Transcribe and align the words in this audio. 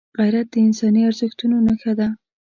غیرت 0.19 0.47
د 0.51 0.55
انساني 0.65 1.01
ارزښتونو 1.09 1.55
نښه 1.67 1.93
ده 1.99 2.07